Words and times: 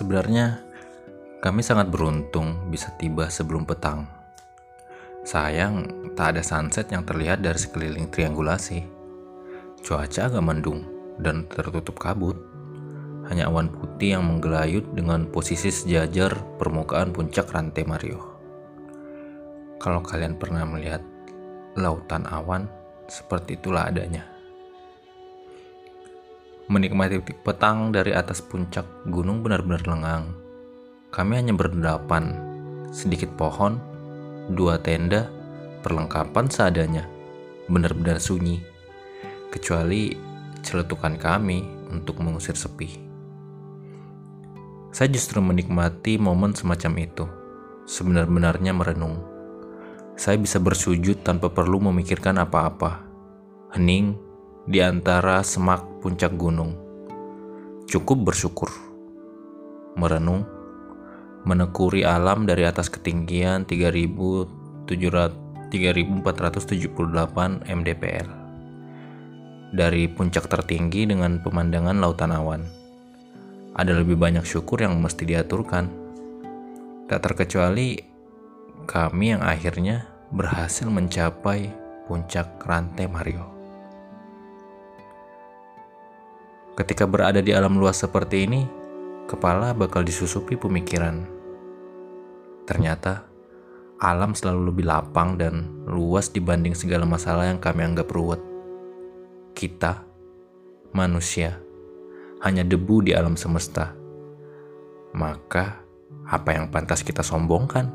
Sebenarnya 0.00 0.56
kami 1.44 1.60
sangat 1.60 1.92
beruntung 1.92 2.72
bisa 2.72 2.88
tiba 2.96 3.28
sebelum 3.28 3.68
petang. 3.68 4.08
Sayang, 5.28 6.08
tak 6.16 6.32
ada 6.32 6.40
sunset 6.40 6.88
yang 6.88 7.04
terlihat 7.04 7.44
dari 7.44 7.60
sekeliling 7.60 8.08
triangulasi. 8.08 8.80
Cuaca 9.84 10.32
agak 10.32 10.40
mendung 10.40 10.88
dan 11.20 11.44
tertutup 11.52 12.00
kabut. 12.00 12.32
Hanya 13.28 13.52
awan 13.52 13.68
putih 13.68 14.16
yang 14.16 14.24
menggelayut 14.24 14.88
dengan 14.96 15.28
posisi 15.28 15.68
sejajar 15.68 16.32
permukaan 16.56 17.12
puncak 17.12 17.52
rantai 17.52 17.84
Mario. 17.84 18.24
Kalau 19.76 20.00
kalian 20.00 20.40
pernah 20.40 20.64
melihat 20.64 21.04
lautan 21.76 22.24
awan, 22.24 22.72
seperti 23.04 23.60
itulah 23.60 23.92
adanya. 23.92 24.24
Menikmati 26.70 27.18
petang 27.42 27.90
dari 27.90 28.14
atas 28.14 28.38
puncak 28.38 28.86
gunung 29.10 29.42
benar-benar 29.42 29.82
lengang. 29.90 30.30
Kami 31.10 31.34
hanya 31.34 31.50
berdelapan, 31.50 32.30
sedikit 32.94 33.34
pohon, 33.34 33.82
dua 34.54 34.78
tenda, 34.78 35.26
perlengkapan 35.82 36.46
seadanya. 36.46 37.10
Benar-benar 37.66 38.22
sunyi, 38.22 38.62
kecuali 39.50 40.14
celetukan 40.62 41.18
kami 41.18 41.90
untuk 41.90 42.22
mengusir 42.22 42.54
sepi. 42.54 43.02
Saya 44.94 45.10
justru 45.10 45.42
menikmati 45.42 46.22
momen 46.22 46.54
semacam 46.54 46.92
itu, 47.02 47.26
sebenar-benarnya 47.90 48.70
merenung. 48.70 49.18
Saya 50.14 50.38
bisa 50.38 50.62
bersujud 50.62 51.26
tanpa 51.26 51.50
perlu 51.50 51.82
memikirkan 51.82 52.38
apa-apa. 52.38 53.02
Hening 53.74 54.29
di 54.70 54.78
antara 54.78 55.42
semak 55.42 55.82
puncak 55.98 56.38
gunung. 56.38 56.78
Cukup 57.90 58.30
bersyukur, 58.30 58.70
merenung, 59.98 60.46
menekuri 61.42 62.06
alam 62.06 62.46
dari 62.46 62.62
atas 62.62 62.86
ketinggian 62.86 63.66
3478 63.66 64.86
mdpl. 67.66 68.28
Dari 69.74 70.06
puncak 70.06 70.46
tertinggi 70.46 71.02
dengan 71.02 71.42
pemandangan 71.42 71.98
lautan 71.98 72.30
awan. 72.30 72.62
Ada 73.74 73.98
lebih 73.98 74.22
banyak 74.22 74.46
syukur 74.46 74.86
yang 74.86 75.02
mesti 75.02 75.26
diaturkan. 75.26 75.90
Tak 77.10 77.26
terkecuali 77.26 77.98
kami 78.86 79.34
yang 79.34 79.42
akhirnya 79.42 80.06
berhasil 80.30 80.86
mencapai 80.86 81.74
puncak 82.06 82.62
rantai 82.62 83.10
Mario. 83.10 83.59
Ketika 86.78 87.04
berada 87.04 87.42
di 87.42 87.50
alam 87.50 87.76
luas 87.76 87.98
seperti 87.98 88.46
ini, 88.46 88.62
kepala 89.26 89.74
bakal 89.74 90.06
disusupi 90.06 90.54
pemikiran. 90.54 91.26
Ternyata, 92.66 93.26
alam 93.98 94.32
selalu 94.32 94.70
lebih 94.70 94.86
lapang 94.86 95.34
dan 95.34 95.84
luas 95.86 96.30
dibanding 96.30 96.72
segala 96.72 97.06
masalah 97.06 97.50
yang 97.50 97.58
kami 97.58 97.84
anggap 97.84 98.08
ruwet. 98.10 98.38
Kita, 99.54 100.02
manusia, 100.94 101.58
hanya 102.42 102.62
debu 102.62 103.06
di 103.06 103.12
alam 103.12 103.34
semesta. 103.34 103.92
Maka, 105.14 105.82
apa 106.30 106.50
yang 106.54 106.70
pantas 106.70 107.02
kita 107.02 107.20
sombongkan? 107.26 107.90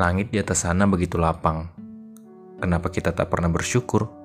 Langit 0.00 0.32
di 0.32 0.40
atas 0.40 0.64
sana 0.64 0.88
begitu 0.88 1.20
lapang. 1.20 1.68
Kenapa 2.56 2.88
kita 2.88 3.12
tak 3.12 3.28
pernah 3.28 3.52
bersyukur? 3.52 4.19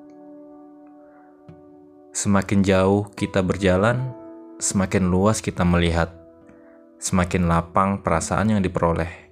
Semakin 2.25 2.65
jauh 2.65 3.05
kita 3.13 3.45
berjalan, 3.45 4.09
semakin 4.58 5.13
luas 5.13 5.45
kita 5.45 5.61
melihat, 5.61 6.09
semakin 6.97 7.45
lapang 7.45 8.02
perasaan 8.02 8.49
yang 8.49 8.65
diperoleh. 8.65 9.30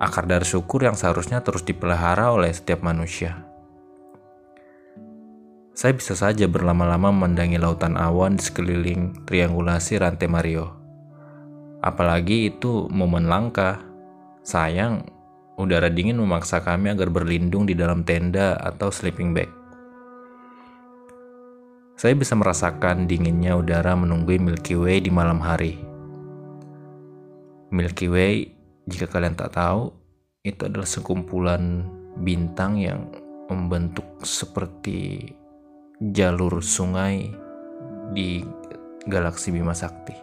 Akar 0.00 0.24
dari 0.24 0.48
syukur 0.48 0.88
yang 0.88 0.96
seharusnya 0.96 1.44
terus 1.44 1.68
dipelihara 1.68 2.32
oleh 2.32 2.48
setiap 2.48 2.80
manusia. 2.80 3.44
Saya 5.76 5.92
bisa 5.92 6.16
saja 6.16 6.48
berlama-lama 6.48 7.12
memandangi 7.12 7.60
lautan 7.60 8.00
awan 8.00 8.40
di 8.40 8.42
sekeliling 8.48 9.28
triangulasi 9.28 10.00
rantai 10.00 10.32
Mario. 10.32 10.80
Apalagi 11.84 12.56
itu 12.56 12.88
momen 12.88 13.28
langka. 13.28 13.84
Sayang, 14.48 15.04
udara 15.60 15.92
dingin 15.92 16.16
memaksa 16.16 16.64
kami 16.64 16.88
agar 16.88 17.12
berlindung 17.12 17.68
di 17.68 17.76
dalam 17.76 18.00
tenda 18.00 18.56
atau 18.56 18.88
sleeping 18.88 19.36
bag. 19.36 19.57
Saya 21.98 22.14
bisa 22.14 22.38
merasakan 22.38 23.10
dinginnya 23.10 23.58
udara 23.58 23.98
menunggui 23.98 24.38
Milky 24.38 24.78
Way 24.78 25.02
di 25.02 25.10
malam 25.10 25.42
hari. 25.42 25.82
Milky 27.74 28.06
Way, 28.06 28.54
jika 28.86 29.10
kalian 29.10 29.34
tak 29.34 29.58
tahu, 29.58 29.90
itu 30.46 30.62
adalah 30.62 30.86
sekumpulan 30.86 31.82
bintang 32.22 32.78
yang 32.78 33.10
membentuk 33.50 34.06
seperti 34.22 35.26
jalur 35.98 36.62
sungai 36.62 37.34
di 38.14 38.46
galaksi 39.10 39.50
Bima 39.50 39.74
Sakti. 39.74 40.14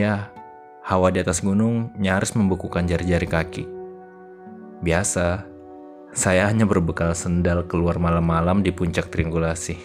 Ya, 0.00 0.32
hawa 0.80 1.12
di 1.12 1.20
atas 1.20 1.44
gunung 1.44 1.92
nyaris 2.00 2.32
membekukan 2.32 2.88
jari-jari 2.88 3.28
kaki. 3.28 3.64
Biasa, 4.80 5.44
saya 6.16 6.48
hanya 6.48 6.64
berbekal 6.64 7.12
sendal 7.12 7.68
keluar 7.68 8.00
malam-malam 8.00 8.64
di 8.64 8.72
puncak 8.72 9.12
triangulasi. 9.12 9.76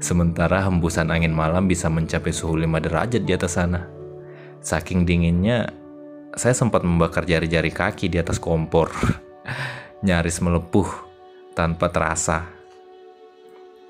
Sementara 0.00 0.64
hembusan 0.64 1.12
angin 1.12 1.36
malam 1.36 1.68
bisa 1.68 1.92
mencapai 1.92 2.32
suhu 2.32 2.56
5 2.56 2.80
derajat 2.80 3.20
di 3.20 3.36
atas 3.36 3.60
sana. 3.60 3.84
Saking 4.64 5.04
dinginnya, 5.04 5.68
saya 6.32 6.56
sempat 6.56 6.88
membakar 6.88 7.28
jari-jari 7.28 7.68
kaki 7.68 8.08
di 8.08 8.16
atas 8.16 8.40
kompor. 8.40 8.96
Nyaris 10.08 10.40
melepuh 10.40 10.88
tanpa 11.52 11.92
terasa. 11.92 12.48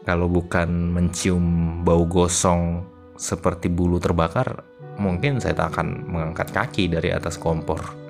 Kalau 0.02 0.26
bukan 0.26 0.66
mencium 0.66 1.78
bau 1.86 2.02
gosong 2.10 2.82
seperti 3.14 3.70
bulu 3.70 4.02
terbakar, 4.02 4.66
mungkin 4.98 5.38
saya 5.38 5.54
tak 5.54 5.78
akan 5.78 6.10
mengangkat 6.10 6.50
kaki 6.50 6.90
dari 6.90 7.14
atas 7.14 7.38
kompor. 7.38 8.01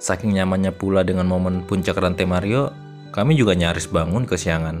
Saking 0.00 0.32
nyamannya 0.40 0.72
pula 0.72 1.04
dengan 1.04 1.28
momen 1.28 1.68
puncak 1.68 2.00
rantai 2.00 2.24
Mario, 2.24 2.72
kami 3.12 3.36
juga 3.36 3.52
nyaris 3.52 3.84
bangun 3.84 4.24
kesiangan. 4.24 4.80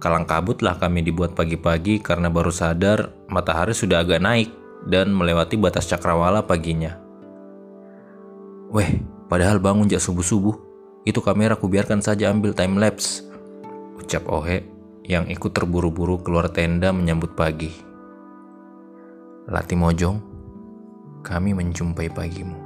Kalang 0.00 0.24
kabutlah 0.24 0.80
kami 0.80 1.04
dibuat 1.04 1.36
pagi-pagi 1.36 2.00
karena 2.00 2.32
baru 2.32 2.48
sadar 2.48 3.12
matahari 3.28 3.76
sudah 3.76 4.00
agak 4.00 4.24
naik 4.24 4.48
dan 4.88 5.12
melewati 5.12 5.60
batas 5.60 5.84
cakrawala 5.92 6.40
paginya. 6.40 6.96
Weh, 8.72 9.04
padahal 9.28 9.60
bangun 9.60 9.92
jak 9.92 10.00
subuh-subuh, 10.00 10.56
itu 11.04 11.20
kamera 11.20 11.52
ku 11.60 11.68
biarkan 11.68 12.00
saja 12.00 12.32
ambil 12.32 12.56
time 12.56 12.80
lapse. 12.80 13.28
Ucap 14.00 14.24
Ohe 14.32 14.64
yang 15.04 15.28
ikut 15.28 15.52
terburu-buru 15.52 16.24
keluar 16.24 16.48
tenda 16.48 16.96
menyambut 16.96 17.36
pagi. 17.36 17.68
Lati 19.44 19.76
Mojong, 19.76 20.16
kami 21.20 21.52
menjumpai 21.52 22.08
pagimu. 22.08 22.63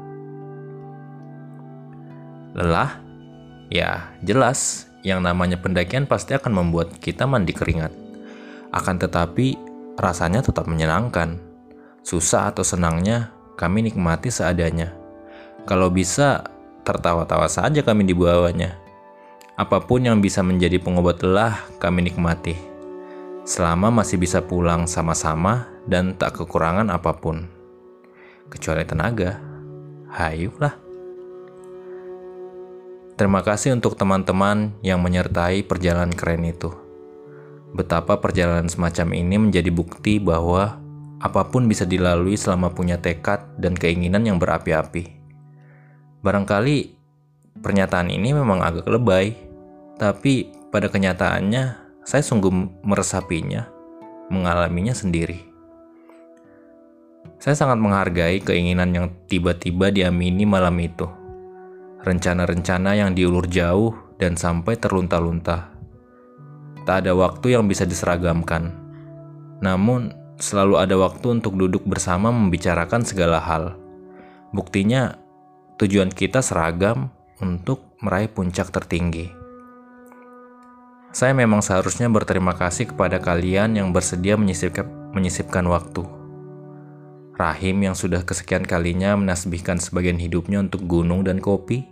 Lelah? 2.58 2.98
Ya, 3.70 4.10
jelas. 4.26 4.90
Yang 5.06 5.30
namanya 5.30 5.62
pendakian 5.62 6.10
pasti 6.10 6.34
akan 6.34 6.58
membuat 6.58 6.98
kita 6.98 7.22
mandi 7.22 7.54
keringat. 7.54 7.94
Akan 8.74 8.98
tetapi, 8.98 9.54
rasanya 9.94 10.42
tetap 10.42 10.66
menyenangkan. 10.66 11.38
Susah 12.02 12.50
atau 12.50 12.66
senangnya, 12.66 13.30
kami 13.54 13.86
nikmati 13.86 14.34
seadanya. 14.34 14.90
Kalau 15.70 15.86
bisa, 15.86 16.50
tertawa-tawa 16.82 17.46
saja 17.46 17.78
kami 17.86 18.10
di 18.10 18.12
bawahnya. 18.18 18.74
Apa 19.54 19.78
pun 19.78 20.02
yang 20.02 20.18
bisa 20.18 20.42
menjadi 20.42 20.82
pengobat 20.82 21.22
lelah, 21.22 21.62
kami 21.78 22.10
nikmati. 22.10 22.58
Selama 23.46 24.02
masih 24.02 24.18
bisa 24.18 24.42
pulang 24.42 24.90
sama-sama 24.90 25.70
dan 25.86 26.18
tak 26.18 26.42
kekurangan 26.42 26.90
apa 26.90 27.14
pun. 27.14 27.46
Kecuali 28.50 28.82
tenaga. 28.82 29.38
Hayulah. 30.10 30.87
Terima 33.18 33.42
kasih 33.42 33.74
untuk 33.74 33.98
teman-teman 33.98 34.78
yang 34.78 35.02
menyertai 35.02 35.66
perjalanan 35.66 36.14
keren 36.14 36.46
itu. 36.46 36.70
Betapa 37.74 38.22
perjalanan 38.22 38.70
semacam 38.70 39.10
ini 39.10 39.34
menjadi 39.42 39.74
bukti 39.74 40.22
bahwa 40.22 40.78
apa 41.18 41.50
pun 41.50 41.66
bisa 41.66 41.82
dilalui 41.82 42.38
selama 42.38 42.70
punya 42.70 42.94
tekad 43.02 43.42
dan 43.58 43.74
keinginan 43.74 44.22
yang 44.22 44.38
berapi-api. 44.38 45.18
Barangkali 46.22 46.94
pernyataan 47.58 48.06
ini 48.14 48.30
memang 48.38 48.62
agak 48.62 48.86
lebay, 48.86 49.34
tapi 49.98 50.54
pada 50.70 50.86
kenyataannya 50.86 51.74
saya 52.06 52.22
sungguh 52.22 52.54
meresapinya, 52.86 53.66
mengalaminya 54.30 54.94
sendiri. 54.94 55.42
Saya 57.42 57.58
sangat 57.58 57.82
menghargai 57.82 58.38
keinginan 58.46 58.94
yang 58.94 59.06
tiba-tiba 59.26 59.90
diamini 59.90 60.46
malam 60.46 60.78
itu 60.78 61.17
rencana-rencana 62.02 62.94
yang 62.98 63.14
diulur 63.14 63.46
jauh 63.50 63.94
dan 64.18 64.34
sampai 64.34 64.78
terlunta-lunta. 64.78 65.74
tak 66.88 67.04
ada 67.04 67.12
waktu 67.12 67.52
yang 67.52 67.68
bisa 67.68 67.84
diseragamkan. 67.84 68.72
Namun, 69.60 70.16
selalu 70.40 70.80
ada 70.80 70.96
waktu 70.96 71.36
untuk 71.36 71.60
duduk 71.60 71.84
bersama 71.84 72.32
membicarakan 72.32 73.04
segala 73.04 73.44
hal. 73.44 73.76
Buktinya, 74.56 75.20
tujuan 75.76 76.08
kita 76.08 76.40
seragam 76.40 77.12
untuk 77.44 77.84
meraih 78.00 78.32
puncak 78.32 78.72
tertinggi. 78.72 79.28
Saya 81.12 81.36
memang 81.36 81.60
seharusnya 81.60 82.08
berterima 82.08 82.56
kasih 82.56 82.88
kepada 82.88 83.20
kalian 83.20 83.76
yang 83.76 83.92
bersedia 83.92 84.40
menyisipkan, 84.40 84.88
menyisipkan 85.12 85.68
waktu. 85.68 86.17
Rahim 87.38 87.86
yang 87.86 87.94
sudah 87.94 88.26
kesekian 88.26 88.66
kalinya 88.66 89.14
menasbihkan 89.14 89.78
sebagian 89.78 90.18
hidupnya 90.18 90.58
untuk 90.58 90.90
gunung 90.90 91.22
dan 91.22 91.38
kopi. 91.38 91.86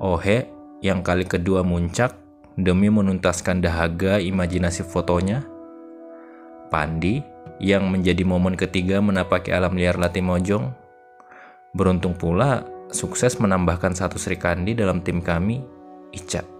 Ohe 0.00 0.48
yang 0.80 1.04
kali 1.04 1.28
kedua 1.28 1.60
muncak 1.60 2.16
demi 2.56 2.88
menuntaskan 2.88 3.60
dahaga 3.60 4.16
imajinasi 4.16 4.88
fotonya. 4.88 5.44
Pandi 6.72 7.20
yang 7.60 7.92
menjadi 7.92 8.24
momen 8.24 8.56
ketiga 8.56 9.04
menapaki 9.04 9.52
alam 9.52 9.76
liar 9.76 10.00
Latimojong. 10.00 10.72
Beruntung 11.76 12.16
pula 12.16 12.64
sukses 12.88 13.36
menambahkan 13.36 13.92
satu 13.92 14.16
Sri 14.16 14.40
Kandi 14.40 14.72
dalam 14.72 15.04
tim 15.04 15.20
kami, 15.20 15.60
Ica. 16.16 16.55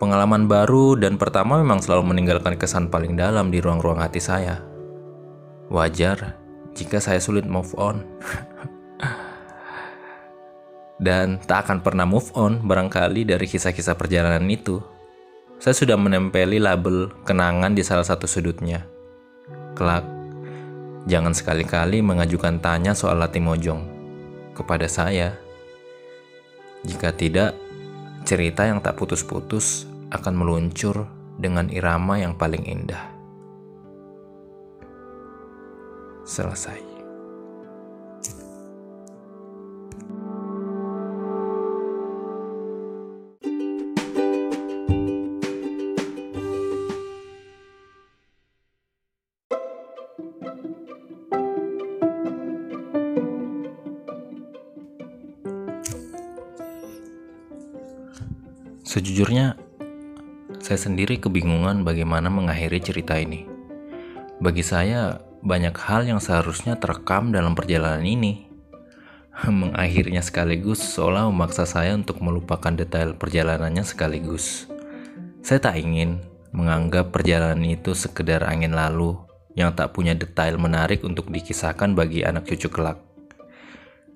Pengalaman 0.00 0.48
baru 0.48 0.96
dan 0.96 1.20
pertama 1.20 1.60
memang 1.60 1.84
selalu 1.84 2.16
meninggalkan 2.16 2.56
kesan 2.56 2.88
paling 2.88 3.20
dalam 3.20 3.52
di 3.52 3.60
ruang-ruang 3.60 4.00
hati 4.00 4.16
saya. 4.16 4.64
Wajar 5.68 6.40
jika 6.72 7.04
saya 7.04 7.20
sulit 7.20 7.44
move 7.44 7.68
on. 7.76 8.00
dan 11.04 11.36
tak 11.44 11.68
akan 11.68 11.84
pernah 11.84 12.08
move 12.08 12.32
on 12.32 12.64
barangkali 12.64 13.28
dari 13.28 13.44
kisah-kisah 13.44 13.96
perjalanan 13.96 14.44
itu. 14.48 14.80
Saya 15.60 15.76
sudah 15.76 16.00
menempeli 16.00 16.56
label 16.56 17.12
kenangan 17.28 17.76
di 17.76 17.84
salah 17.84 18.08
satu 18.08 18.24
sudutnya. 18.24 18.88
Kelak, 19.76 20.08
jangan 21.04 21.36
sekali-kali 21.36 22.00
mengajukan 22.00 22.56
tanya 22.64 22.96
soal 22.96 23.20
Latimojong 23.20 23.84
kepada 24.56 24.88
saya. 24.88 25.36
Jika 26.88 27.12
tidak, 27.12 27.52
cerita 28.24 28.64
yang 28.64 28.80
tak 28.80 28.96
putus-putus 28.96 29.89
akan 30.10 30.34
meluncur 30.34 31.06
dengan 31.38 31.70
irama 31.70 32.18
yang 32.18 32.34
paling 32.34 32.66
indah. 32.66 33.10
Selesai. 36.26 36.90
Sejujurnya, 58.90 59.54
saya 60.70 60.86
sendiri 60.86 61.18
kebingungan 61.18 61.82
bagaimana 61.82 62.30
mengakhiri 62.30 62.78
cerita 62.78 63.18
ini. 63.18 63.42
Bagi 64.38 64.62
saya, 64.62 65.18
banyak 65.42 65.74
hal 65.74 66.06
yang 66.06 66.22
seharusnya 66.22 66.78
terekam 66.78 67.34
dalam 67.34 67.58
perjalanan 67.58 68.06
ini. 68.06 68.46
Mengakhirnya 69.50 70.22
sekaligus 70.22 70.78
seolah 70.78 71.26
memaksa 71.26 71.66
saya 71.66 71.98
untuk 71.98 72.22
melupakan 72.22 72.70
detail 72.70 73.18
perjalanannya 73.18 73.82
sekaligus. 73.82 74.70
Saya 75.42 75.58
tak 75.58 75.74
ingin 75.82 76.22
menganggap 76.54 77.10
perjalanan 77.10 77.66
itu 77.66 77.90
sekedar 77.98 78.46
angin 78.46 78.70
lalu 78.70 79.18
yang 79.58 79.74
tak 79.74 79.90
punya 79.90 80.14
detail 80.14 80.54
menarik 80.54 81.02
untuk 81.02 81.34
dikisahkan 81.34 81.98
bagi 81.98 82.22
anak 82.22 82.46
cucu 82.46 82.70
kelak. 82.70 83.02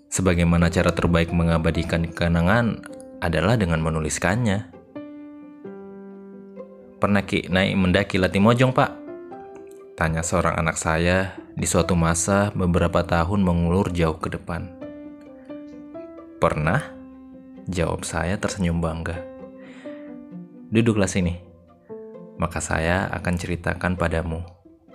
Sebagaimana 0.07 0.71
cara 0.71 0.95
terbaik 0.95 1.35
mengabadikan 1.35 2.07
kenangan 2.15 2.87
adalah 3.19 3.59
dengan 3.59 3.83
menuliskannya. 3.83 4.74
Pernah 7.05 7.21
Ki 7.29 7.45
naik 7.53 7.77
mendaki 7.77 8.17
Latimojong, 8.17 8.73
Pak? 8.73 8.97
Tanya 9.93 10.25
seorang 10.25 10.57
anak 10.57 10.81
saya 10.81 11.37
di 11.53 11.69
suatu 11.69 11.93
masa 11.93 12.49
beberapa 12.57 13.05
tahun 13.05 13.45
mengulur 13.45 13.93
jauh 13.93 14.17
ke 14.17 14.33
depan. 14.33 14.73
Pernah? 16.41 16.81
Jawab 17.69 18.09
saya 18.09 18.41
tersenyum 18.41 18.81
bangga. 18.81 19.21
Duduklah 20.73 21.05
sini. 21.05 21.45
Maka 22.41 22.65
saya 22.65 23.05
akan 23.13 23.35
ceritakan 23.37 24.01
padamu 24.01 24.41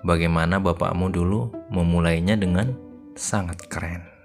bagaimana 0.01 0.57
bapakmu 0.57 1.13
dulu 1.13 1.53
memulainya 1.69 2.33
dengan 2.33 2.73
sangat 3.13 3.69
keren. 3.69 4.18